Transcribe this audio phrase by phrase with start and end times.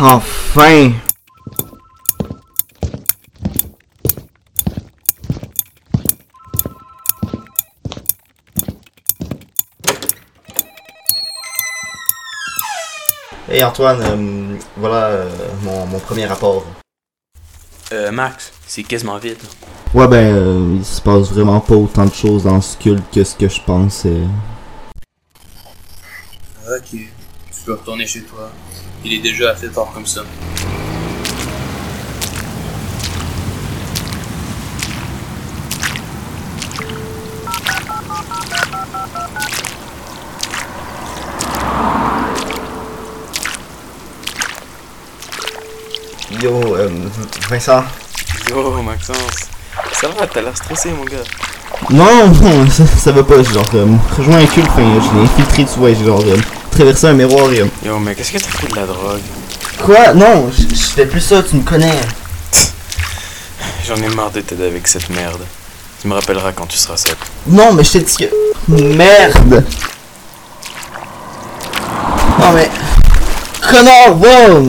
[0.00, 0.92] Enfin!
[13.48, 15.30] Hey Antoine, euh, voilà euh,
[15.62, 16.64] mon, mon premier rapport.
[17.92, 19.38] Euh, Max, c'est quasiment vide.
[19.94, 23.24] Ouais, ben, euh, il se passe vraiment pas autant de choses dans ce culte que
[23.24, 24.20] ce que je pensais.
[26.68, 27.00] Ok,
[27.58, 28.50] tu peux retourner chez toi.
[29.04, 30.22] Il est déjà assez tard comme ça.
[46.40, 46.88] Yo, euh,
[47.50, 47.82] Vincent.
[48.48, 49.16] Yo, Maxence.
[49.92, 51.16] Ça va, t'as l'air stressé, mon gars.
[51.90, 55.64] Non, non, ça, ça va pas, genre, euh, rejoins un culte, enfin, je l'ai infiltré,
[55.64, 56.36] tu vois, genre, euh,
[56.70, 57.64] traverser un miroir et...
[57.84, 59.20] Yo, mais qu'est-ce que t'as pris de la drogue?
[59.84, 60.14] Quoi?
[60.14, 62.00] Non, je fais plus ça, tu me connais.
[63.86, 65.40] J'en ai marre de t'aider avec cette merde.
[66.00, 67.16] Tu me rappelleras quand tu seras seul.
[67.46, 68.24] Non, mais je t'ai dit que...
[68.68, 69.64] Merde!
[72.38, 72.70] Non, mais...
[73.60, 74.66] Connard, wow!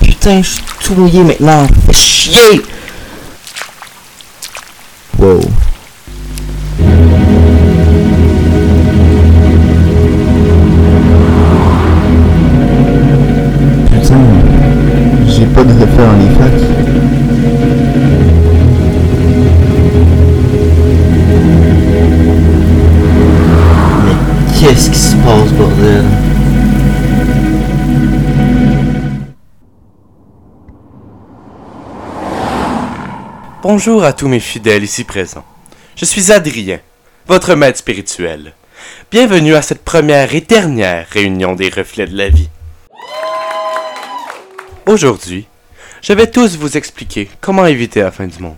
[0.00, 1.66] Putain, je suis tout mouillé maintenant.
[1.92, 2.62] Chier!
[5.18, 5.40] Wow.
[16.02, 16.08] Mais
[24.58, 26.04] qu'est-ce qui se passe, bordel?
[33.62, 35.44] Bonjour à tous mes fidèles ici présents.
[35.94, 36.80] Je suis Adrien,
[37.28, 38.54] votre maître spirituel.
[39.12, 42.48] Bienvenue à cette première et dernière réunion des reflets de la vie.
[44.86, 45.46] Aujourd'hui,
[46.02, 48.56] je vais tous vous expliquer comment éviter la fin du monde.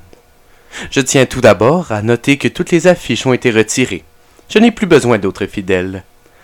[0.91, 4.03] Je tiens tout d'abord à noter que toutes les affiches ont été retirées.
[4.49, 6.03] Je n'ai plus besoin d'autres fidèles.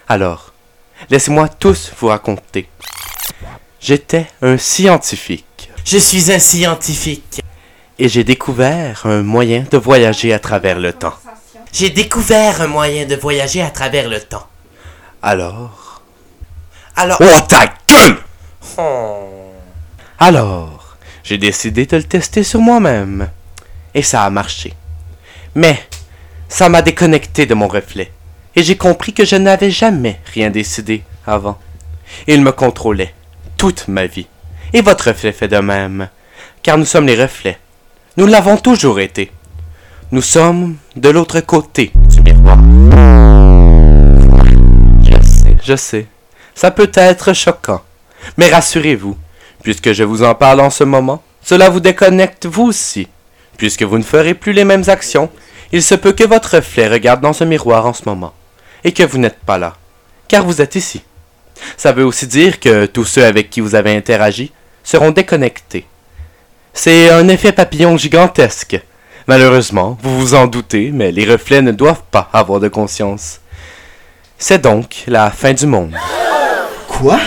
[0.08, 0.52] Alors,
[1.10, 2.69] laissez-moi tous vous raconter.
[3.80, 5.70] J'étais un scientifique.
[5.84, 7.42] Je suis un scientifique.
[7.98, 11.14] et j'ai découvert un moyen de voyager à travers le temps.
[11.72, 14.47] J'ai découvert un moyen de voyager à travers le temps.
[15.22, 16.03] Alors...
[16.97, 17.19] Alors...
[17.20, 18.19] Oh ta gueule
[18.78, 19.53] Oh.
[20.19, 20.79] Alors,
[21.30, 23.28] j'ai décidé de le tester sur moi-même.
[23.94, 24.74] Et ça a marché.
[25.54, 25.78] Mais,
[26.48, 28.10] ça m'a déconnecté de mon reflet.
[28.56, 31.56] Et j'ai compris que je n'avais jamais rien décidé avant.
[32.26, 33.14] Il me contrôlait
[33.56, 34.26] toute ma vie.
[34.72, 36.08] Et votre reflet fait de même.
[36.64, 37.60] Car nous sommes les reflets.
[38.16, 39.30] Nous l'avons toujours été.
[40.10, 42.58] Nous sommes de l'autre côté du miroir.
[45.04, 46.06] Je sais, je sais.
[46.56, 47.82] Ça peut être choquant.
[48.36, 49.16] Mais rassurez-vous,
[49.62, 53.09] puisque je vous en parle en ce moment, cela vous déconnecte vous aussi.
[53.56, 55.31] Puisque vous ne ferez plus les mêmes actions,
[55.72, 58.32] il se peut que votre reflet regarde dans ce miroir en ce moment,
[58.84, 59.75] et que vous n'êtes pas là,
[60.28, 61.03] car vous êtes ici.
[61.76, 65.87] Ça veut aussi dire que tous ceux avec qui vous avez interagi seront déconnectés.
[66.72, 68.81] C'est un effet papillon gigantesque.
[69.27, 73.41] Malheureusement, vous vous en doutez, mais les reflets ne doivent pas avoir de conscience.
[74.38, 75.94] C'est donc la fin du monde.
[76.88, 77.21] Quoi?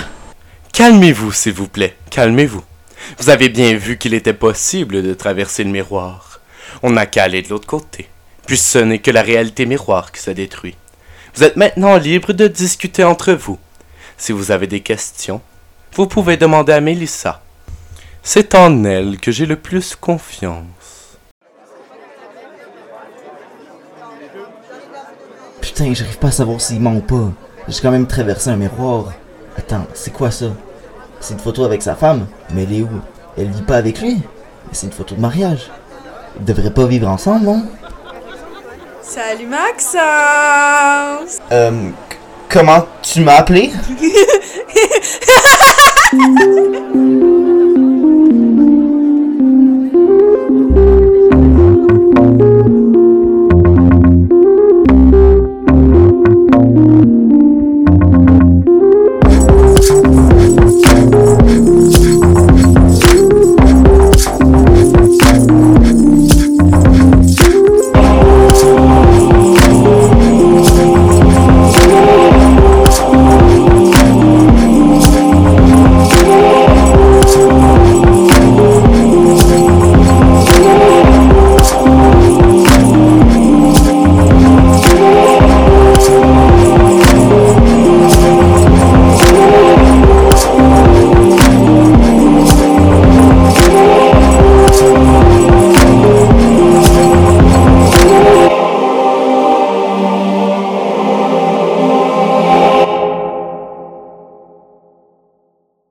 [0.73, 2.63] Calmez-vous, s'il vous plaît, calmez-vous.
[3.19, 6.39] Vous avez bien vu qu'il était possible de traverser le miroir.
[6.81, 8.09] On n'a qu'à aller de l'autre côté.
[8.47, 10.75] Puis ce n'est que la réalité miroir qui se détruit.
[11.35, 13.59] Vous êtes maintenant libre de discuter entre vous.
[14.17, 15.41] Si vous avez des questions,
[15.93, 17.43] vous pouvez demander à Mélissa.
[18.23, 21.19] C'est en elle que j'ai le plus confiance.
[25.61, 27.31] Putain, j'arrive pas à savoir s'il ment ou pas.
[27.67, 29.13] J'ai quand même traversé un miroir.
[29.57, 30.47] Attends, c'est quoi ça?
[31.19, 32.25] C'est une photo avec sa femme?
[32.53, 32.89] Mais elle est où?
[33.37, 34.15] Elle vit pas avec lui?
[34.15, 35.69] Mais c'est une photo de mariage.
[36.39, 37.63] Ils devraient pas vivre ensemble, non?
[39.01, 41.37] Salut Maxence!
[41.51, 41.89] Euh,
[42.49, 43.71] comment tu m'as appelé?